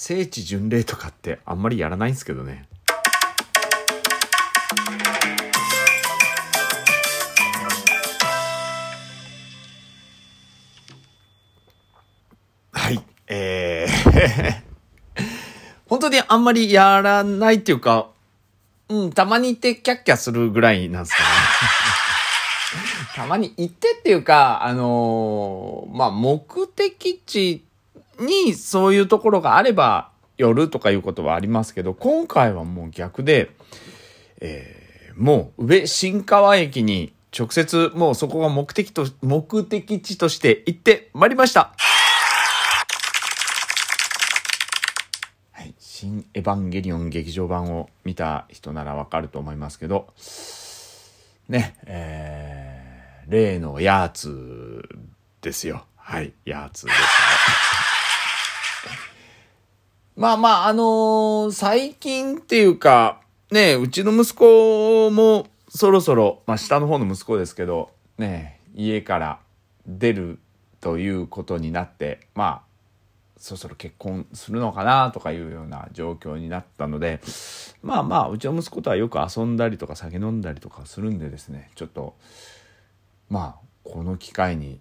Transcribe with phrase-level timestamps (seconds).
[0.00, 2.68] 聖地巡礼とかってあんまりやらないんですけどね。
[12.70, 13.02] はい。
[13.26, 14.62] えー
[15.90, 18.10] 本当にあんまりやらないっていうか、
[18.88, 21.28] うん、たまに行ってキャッキャするぐらいなんですかね。
[23.16, 27.64] たまに行ってっていうか、あのーまあ、目的地
[28.18, 33.50] にそういうところがあれば寄るとかいうことはありますけど、今回はもう逆で、
[34.40, 34.88] えー
[35.18, 41.74] もう宇部新川駅に直接もうそこが目的と、目的地として行ってまいりました。
[45.50, 45.74] はい。
[45.80, 50.06] 新エヴァンゲリオン劇場版を見た人ならわかると思いますけど、
[51.48, 54.88] ね、えー、例のヤーツ
[55.42, 55.84] ですよ。
[55.96, 57.04] はい、ヤーツですね。
[60.18, 63.20] まあまあ、あのー最近っていうか、
[63.52, 69.38] ね、うちの息子もそろそろ、まあ下の方の息子ですけど、ね、家から
[69.86, 70.40] 出る
[70.80, 72.62] ということになって、まあ、
[73.36, 77.20] そろそろ結婚するのかなとかいうような状況になったので、
[77.80, 82.16] まあまあ、うちの息子とはよく遊んだりとか酒飲んだりとかするんでですね、ちょっと、
[83.30, 84.80] まあ、この機会に、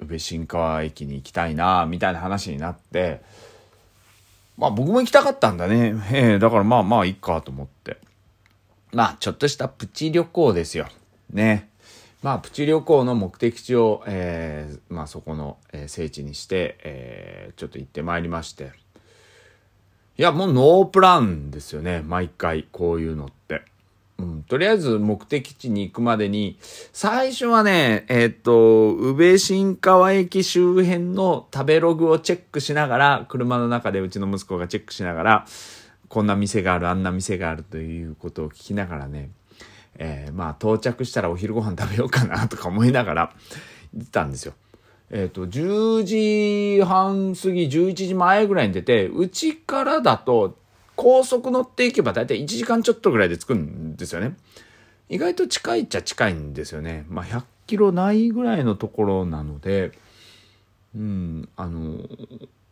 [0.00, 3.20] 宇部新川駅に行きたいな、みたいな話になって、
[4.56, 5.94] まあ僕も行きたかったんだね。
[6.12, 7.98] ええだからまあまあいいかと思って。
[8.92, 10.86] まあちょっとしたプチ旅行ですよ。
[11.32, 11.68] ね。
[12.22, 18.72] まあプチ旅行の目的地を、えーまあそこの、えー聖地にして、えーちょっと行ってまいりまして。
[20.16, 22.02] いやもうノープランですよね。
[22.06, 23.43] 毎回こういうのって。
[24.18, 26.58] うん、とりあえず目的地に行くまでに、
[26.92, 35.46] 最初はね、えっ、と、宇部新川駅周辺の食べログをチェックしながら、車の中でうちの息子がチェックしながら、
[36.08, 39.30] こんな店がある、あんな店があるということを聞きながらね、
[39.96, 43.32] えーまあ到着したらお昼ご飯食べようかなとか思いながら
[43.92, 44.54] 行ってたんですよ。
[45.10, 50.56] えっ、と、10時半過ぎ、11時前ぐらいに出て、うちからだと、
[50.96, 54.36] 高速乗っていけば大体1時間ちょっとぐらいで着くんですよね。
[55.08, 57.04] 意外と近いっちゃ近いんですよね。
[57.08, 59.92] まあ100キロないぐらいのところなので、
[60.94, 61.98] うん、あの、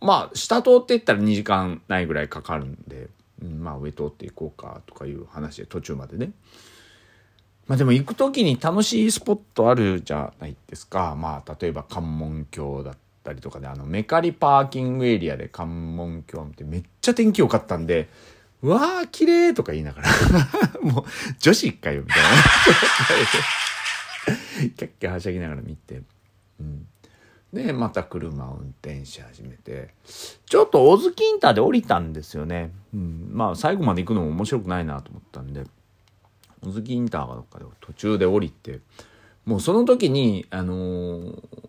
[0.00, 3.08] まあ下通っていったら2時間ないぐらいかかるんで、
[3.42, 6.32] うん、まあ上通っていこうかとかいう話で途中までね。
[7.66, 11.14] まあでも行く時に楽しいスポットあるじゃないですか。
[11.16, 12.96] まあ例えば関門橋だっ
[13.28, 18.08] たりとかで、あのメカリパーキングエリアで関門橋ってめっちゃ天気良かったんで、
[18.62, 20.08] うわー綺麗とか言いながら、
[20.82, 21.04] もう
[21.38, 22.28] 女子かよみたいな。
[24.76, 26.02] キャッキャはしゃぎながら見て。
[26.60, 26.86] うん。
[27.52, 29.94] で、また車を運転し始めて、
[30.46, 32.72] ちょっと小月インターで降りたんですよね。
[32.92, 33.30] うん。
[33.32, 35.64] まあ最後まで行くのも面白くないなと思ったんで。
[36.62, 38.80] 小月インターかどっかで途中で降りて、
[39.44, 41.67] もうその時に、あのー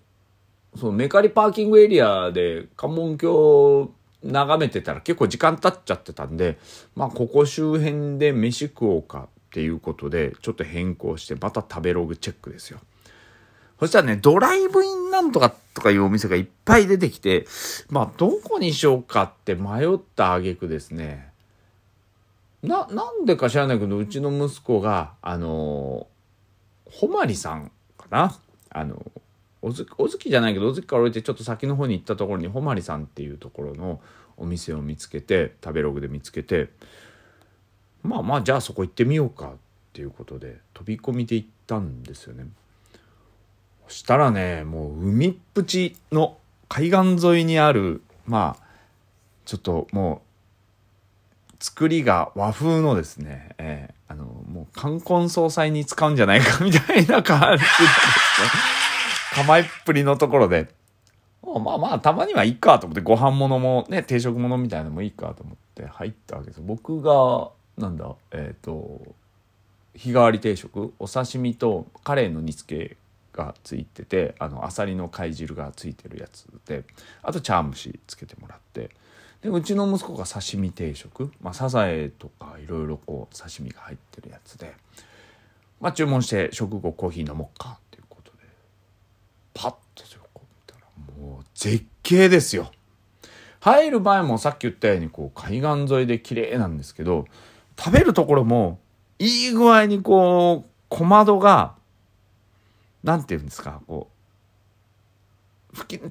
[0.79, 3.91] そのメカリパーキングエリアで関門橋
[4.23, 6.57] 眺めてたら結構時間経っちゃってたんで、
[6.95, 12.79] まあここ周辺で飯食おうかっていうことで、ちょっと変更してまた食べログチェックですよ。
[13.79, 17.47] そしたらね、ドライブインなんとかとかいうお店がいっぱい出てきて、
[17.90, 21.31] まあどこにしようかって迷った挙句ですね、
[22.61, 28.35] な、なんでか知らないけど、うちの息子が、あのー、ほまりさんかな？
[28.69, 29.19] あの、お
[29.72, 34.00] ず、おずきじゃないけど、おずきから降りてちょっと先の方に行ったところに、ほまりさんっていうところの
[34.38, 36.70] お店を見つけて、食べログで見つけて、
[38.03, 39.52] まあまあ、じゃあそこ行ってみようかっ
[39.94, 42.47] ていうことで、飛び込みで行ったんですよね。
[43.88, 46.38] そしたらね、もう海っぷちの
[46.70, 48.64] 海岸沿いにある、まあ、
[49.46, 50.22] ちょっとも
[51.59, 57.88] う、作りが和風のですね、えーあの、もう冠婚葬祭に使うんじゃないかみたいな感じですね。
[59.35, 60.69] 構えっぷりのところで、
[61.41, 66.61] まあまあ、たまにはいいかと思って、ご飯物もね、定食物みたいなのもいいかと思って入ったわけです。
[66.61, 69.02] 僕が、なんだ、えっ、と、
[69.96, 72.97] 日替わり定食、お刺身とカレーの煮付け
[73.34, 76.84] がついてて、あの、アサリの貝汁がついてるやつで、
[77.23, 78.90] あと茶蒸しつけてもらって、
[79.41, 84.73] でうちの息子が刺身定食、まあ、サザエとかいろいろこう刺身が入ってるやつで、
[85.79, 87.79] まあ、注文して食後コーヒー飲もうか
[89.53, 90.85] パッとそこ見たら
[91.17, 92.72] もう絶景ですよ
[93.59, 97.25] 入る前もさっき言ったようにこう海岸沿いで綺麗なんですけど
[97.78, 98.79] 食べるところも
[99.19, 101.75] いい具合にこう小窓が
[103.03, 104.19] なんて言うんですかこう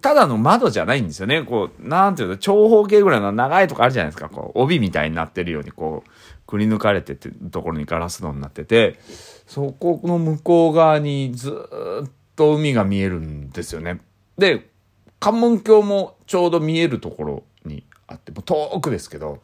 [0.01, 1.43] ただの窓じゃないんですよね。
[1.43, 4.29] こう、なんていうの、長方形ぐらいの長いとこあるじゃないですか。
[4.29, 6.11] こう、帯みたいになってるように、こう、
[6.47, 8.99] くり抜かれててところにガラス戸になってて、
[9.47, 12.09] そこの向こう側にずっ
[12.39, 14.01] と海が見えるんですよね。
[14.39, 14.71] で、
[15.19, 19.43] 関門橋もちょうど見えるところにあって、もう遠くですけど、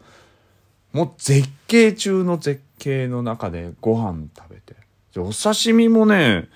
[0.92, 4.76] もう絶景中の絶景の中でご飯食べて。
[5.16, 6.48] お刺身もね、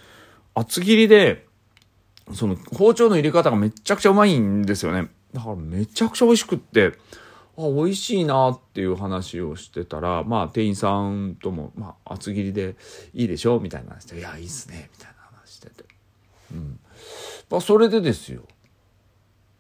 [0.55, 1.47] 厚切りで、
[2.33, 5.09] その包丁の入れ方がめちゃくちゃうまいんですよね。
[5.35, 6.93] だからめちゃくちゃ美味しくって、
[7.57, 12.77] あ、美味しいなっていう話をしてたら、まあ店員さんとも、まあ厚切りで
[13.13, 15.88] いいでしょみたいな話で、いや、いいっすね、みたいな話してて。
[17.51, 18.43] まあそれでですよ。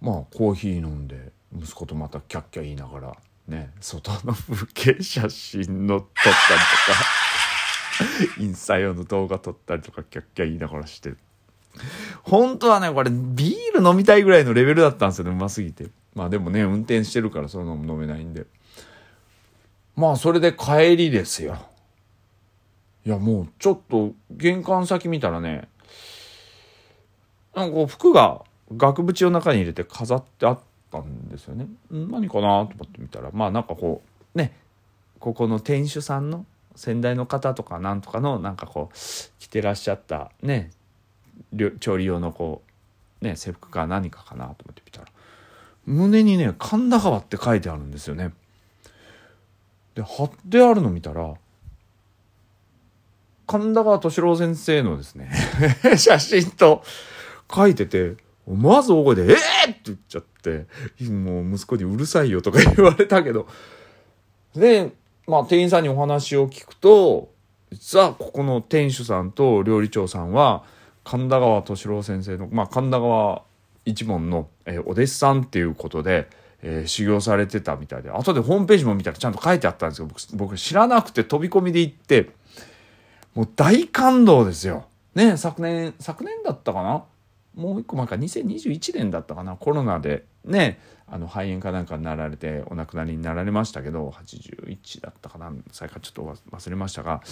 [0.00, 6.35] まあコーヒー飲んで、息子とまたキャッキャ言いながら、ね、外の風景写真の撮ったり
[8.26, 11.14] とか、 インスタ用の動画撮ったりとか、キャッキャ言いながらして。
[12.23, 15.88] 本当はね、これビール飲みたいぐらいのレベルだったんですよね、うますぎて。
[16.14, 18.46] まあでもね、運転してるからそういうのも飲めないんで。
[19.96, 21.58] まあそれで帰りですよ。
[23.05, 25.69] いやもうちょっと玄関先見たらね、
[27.55, 28.43] なんかこう服が
[28.77, 30.59] 額縁の中に入れて飾ってあっ
[30.93, 31.67] たんですよね。
[31.91, 34.03] 何かなと思ってみたら、まあなんかこ
[34.35, 34.55] う、ね、
[35.19, 36.45] ここの店主さんの
[36.77, 38.97] 先代の方とかなんとかのなんかこう
[39.39, 40.71] 着てらっしゃったね
[41.81, 42.62] 調理用のこ
[43.21, 45.09] うね制服か何かかなと思って見たら
[45.87, 48.33] 胸にね神田川って書いてあるんですよね。
[49.95, 51.35] で貼ってあるの見たら
[53.49, 55.33] 神田川敏郎先生のですね
[55.99, 56.85] 写真と
[57.53, 58.17] 書いてて
[58.47, 59.37] 思わず大声で「え
[59.67, 60.67] えー!」って言っちゃって
[61.05, 63.47] もう息子に「うるさいよ」とか 言われたけど
[64.55, 64.93] で
[65.27, 67.31] まあ店員さんにお話を聞くと
[67.71, 70.65] 実はここの店主さんと料理長さんは
[71.05, 73.43] 神田川敏郎先生の、まあ、神田川
[73.85, 76.29] 一門の、えー、お弟子さんっていうことで、
[76.62, 82.31] えー、修行されてたみたいで後でホームページも見たらちゃんと書いてあったんですけど僕僕知らなくて飛び込みで行って
[83.35, 84.87] もう大感動ですよ。
[85.15, 87.05] ね昨年昨年だったかな
[87.55, 97.23] もう一個前か2021年だったかなコロナでねあの肺炎かなんかになられてお亡くなりになられましたけど81だったかな最かちょっと忘れましたが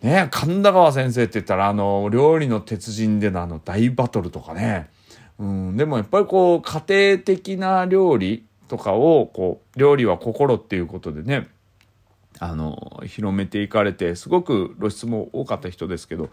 [0.00, 4.90] ね神田川先生って言ったらあの料理の鉄人でのあの大バトルとかね、
[5.38, 11.48] うん、でもやっぱりこう家庭的な料理とかをこう料理は心っていうことでね
[12.38, 16.30] あの広めていかれてすごく露出も多かった人ですけど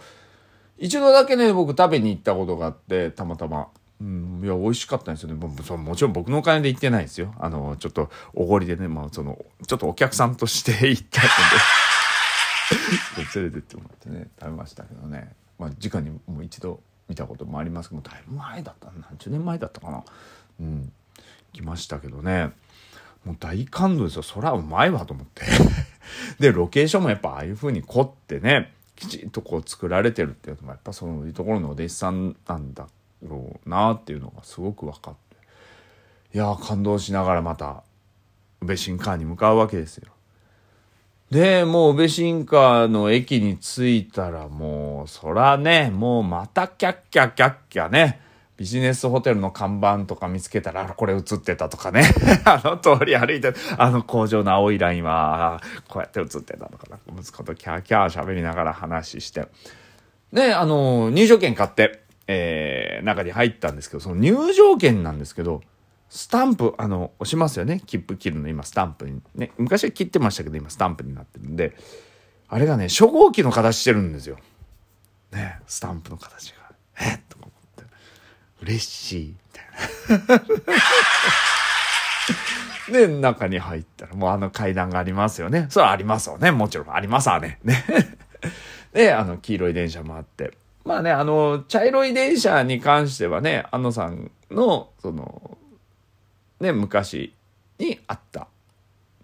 [0.80, 3.68] 一度だけね僕食べに行ったことがあってたまたま。
[4.02, 5.36] うん、いや美味しかったんですよね。
[5.36, 7.34] ももちろん僕のお金で行ってないですよ。
[7.38, 9.38] あのちょっとおごりでね、まあ、その
[9.68, 11.31] ちょっとお客さんとして行ったので。
[13.36, 20.04] 連れてってもらってね食べましたけどね、まあ、直にもう一度見たこともありますけどだいぶ前だった何十年前だったかな。
[20.60, 20.92] うん
[21.52, 22.52] 来ましたけどね。
[23.26, 24.22] もう大感動ですよ。
[24.22, 25.44] そりゃうまいわと思って。
[26.40, 28.72] でロケーションもやっぱああいう風に凝ってね。
[29.00, 32.88] きちんとこう作られてるっていうのもやっぱそういうところのお弟子さんなんだ
[33.25, 37.84] ろうなっていうのがすごく分かっていや感動しながらまた
[38.62, 40.12] 宇部新館に向かうわけですよ。
[41.31, 48.19] で、もう宇部新川の駅に着いたらもう、そらね、もうまたキャッキャキャッキャね、
[48.59, 52.03] ビジネスホテルの看板とか見つけたら、これ映ってたとかね、
[52.44, 59.47] あの通り歩いて、あの工場の青いラインは、こうやって映ってたとかな、息子とキャーキャー喋りながら話して。
[60.33, 65.61] で、あの、入場券買って、えー、中に入ったんですけど、その入場券なんですけど、
[66.09, 67.81] スタンプ、あの、押しますよね。
[67.85, 69.21] 切符切るの今、スタンプに。
[69.35, 69.54] ね。
[69.57, 71.78] 昔は切ってましたけど、今、スタンプになってるんで、
[72.49, 74.35] あれがね、初号機の形してるんですよ。
[75.31, 75.61] ね。
[75.66, 76.57] スタンプの形が。
[76.99, 77.39] えっと。
[78.61, 79.28] 嬉しい。
[79.28, 80.44] みたいな。
[83.07, 85.68] で、中に入ったら、もうあの階段がありますよね。
[85.69, 86.51] それはありますよね。
[86.51, 87.59] もちろんありますわね。
[87.63, 87.83] ね。
[88.94, 90.54] で、あの、黄色い電車もあって。
[90.83, 95.57] まあね、あの、茶色い電車に関してはね、安野さんの、その、
[96.59, 97.33] ね、昔
[97.78, 98.47] にあった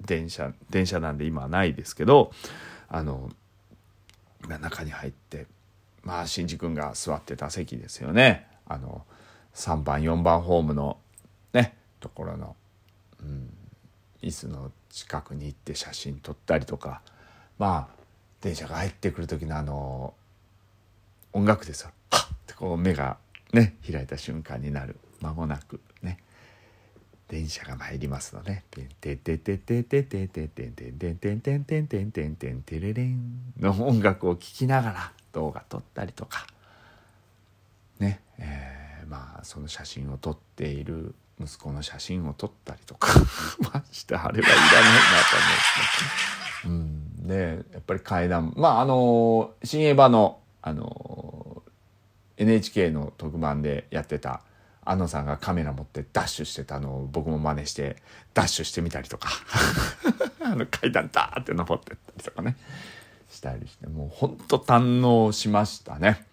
[0.01, 2.31] 電車電車なんで今はないですけど
[2.87, 3.29] あの
[4.47, 5.47] 中に入って
[6.03, 9.05] まあ新次君が座ってた席ですよねあの
[9.55, 10.97] 3番4番ホームの
[11.53, 12.55] ねところの、
[13.21, 13.49] うん、
[14.21, 17.01] 椅子の近くに行って写真撮ったりとか
[17.57, 17.95] まあ
[18.41, 20.13] 電車が入ってくる時のあの
[21.33, 21.91] 音楽ですよ。
[22.11, 23.17] はってこう目が
[23.53, 24.97] ね開いた瞬間になる。
[25.21, 26.19] 間もなくね。
[27.27, 33.53] 電車が参りますので、てんてんてんてんてんてんてんてんてんてんてんてんてんてんてんてんてんてれれん。
[33.59, 36.45] の音楽を聴きながら動画撮ったりとか、
[37.99, 43.13] ね、えーまあその写真を撮っている息子の写真を撮ったりとか
[43.73, 45.37] ましてあれはいらないなと
[46.67, 46.67] 思うんですね。
[46.67, 51.63] うん、でやっぱり階段まああの新エヴァのあの
[52.37, 54.41] NHK の特番でやってた
[54.83, 57.97] 安野さんがカメラ持ってダッシュしてたのを僕も真似して
[58.33, 59.29] ダッシュしてみたりとか
[60.41, 62.55] あの階段ダーって登ってったりとかね
[63.29, 66.25] したりしてもうほんと堪能しましたね。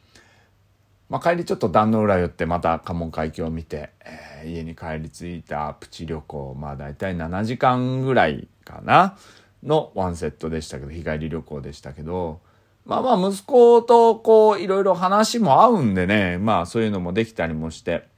[1.13, 9.19] まあ、帰りちょっと壇の浦寄ってまた関門海峡を見て、えー、家に帰り着いたプチ旅行まあ大体7時間ぐらいかな
[9.63, 12.41] のワンセットでしたけど日帰り旅行でしたけど
[12.87, 18.09] まあまあ息子とこういろいろ話も合うんでねまあそういうのもできたりもして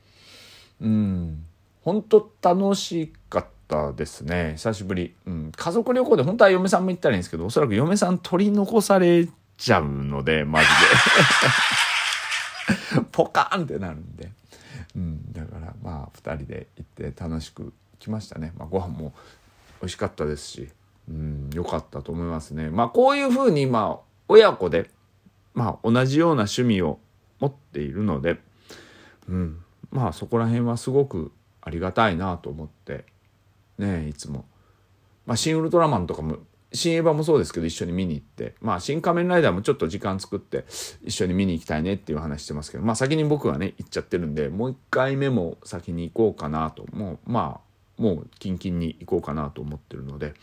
[0.80, 1.44] うん
[1.82, 10.72] 本当楽しかったですね久しぶり、うん、家族旅行で本当は嫁さんも行ったらいいんですけどおそらく嫁さん取り残されちゃうのでマジで。
[13.14, 14.28] ポカーンってなるんで、
[14.96, 19.12] うん、だからまあ2人で行って楽しく来ましたね、まあ、ご飯も
[19.80, 20.68] 美味しかったですし、
[21.08, 22.70] うん、かったと思いますね。
[22.70, 24.90] まあこういうふうにまあ親子で、
[25.54, 26.98] まあ、同じような趣味を
[27.38, 28.40] 持っているので、
[29.28, 31.30] うん、まあそこら辺はすごく
[31.60, 33.04] ありがたいなと思って。
[33.78, 34.44] ねいつも。
[35.26, 36.38] まあ、シン・ウルトラマンとかも
[36.74, 38.54] 新エヴァもそうですけど一緒に見に行って。
[38.60, 40.64] まあ新仮面ライダーもちょっと時間作って
[41.04, 42.84] 一緒に見に行きたいねっていう話してますけど。
[42.84, 46.84] まあ先に僕はね行っちゃってるんでもう一回目も先に行こうかなと。
[46.92, 47.60] もうま
[47.98, 50.34] あもうキンキンに行こうかなと思ってるので。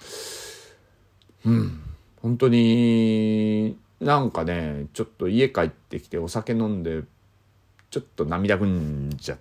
[1.45, 1.81] うん。
[2.21, 7.03] 本当になんかねちょっと家帰ってきてお酒飲んで
[7.89, 9.37] ちょっと涙ぐんじゃっ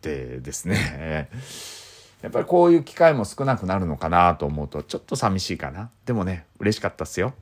[0.00, 1.28] てですね。
[2.22, 5.90] やっぱりこういう機会も少なくなるのかなと思うとちょっと寂しいかな。
[6.04, 7.32] でもね嬉しかったっすよ。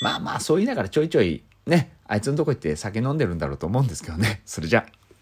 [0.00, 4.40] まあまあそう言いながらちょいちょいねあいつのとこ行って酒飲んでるんだろうと思うんですけどね。
[4.46, 4.99] それじゃあ。